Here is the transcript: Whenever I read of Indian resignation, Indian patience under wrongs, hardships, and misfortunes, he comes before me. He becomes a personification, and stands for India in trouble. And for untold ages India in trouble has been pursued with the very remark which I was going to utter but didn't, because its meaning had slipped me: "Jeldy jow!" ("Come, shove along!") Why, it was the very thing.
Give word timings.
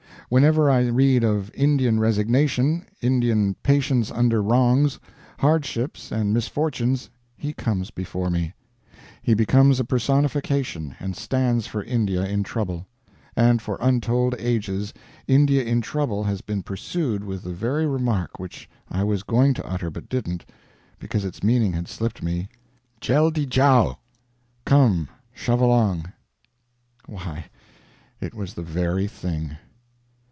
Whenever 0.29 0.69
I 0.71 0.85
read 0.87 1.25
of 1.25 1.51
Indian 1.53 1.99
resignation, 1.99 2.85
Indian 3.01 3.53
patience 3.55 4.09
under 4.09 4.41
wrongs, 4.41 4.97
hardships, 5.39 6.09
and 6.09 6.33
misfortunes, 6.33 7.09
he 7.35 7.51
comes 7.51 7.91
before 7.91 8.29
me. 8.29 8.53
He 9.21 9.33
becomes 9.33 9.77
a 9.77 9.83
personification, 9.83 10.95
and 11.01 11.17
stands 11.17 11.67
for 11.67 11.83
India 11.83 12.25
in 12.25 12.43
trouble. 12.43 12.87
And 13.35 13.61
for 13.61 13.77
untold 13.81 14.33
ages 14.39 14.93
India 15.27 15.63
in 15.65 15.81
trouble 15.81 16.23
has 16.23 16.39
been 16.39 16.63
pursued 16.63 17.25
with 17.25 17.43
the 17.43 17.51
very 17.53 17.85
remark 17.85 18.39
which 18.39 18.69
I 18.89 19.03
was 19.03 19.23
going 19.23 19.53
to 19.55 19.65
utter 19.65 19.89
but 19.89 20.07
didn't, 20.07 20.45
because 20.97 21.25
its 21.25 21.43
meaning 21.43 21.73
had 21.73 21.89
slipped 21.89 22.23
me: 22.23 22.47
"Jeldy 23.01 23.45
jow!" 23.45 23.97
("Come, 24.63 25.09
shove 25.33 25.59
along!") 25.59 26.13
Why, 27.05 27.47
it 28.21 28.33
was 28.33 28.53
the 28.53 28.63
very 28.63 29.07
thing. 29.07 29.57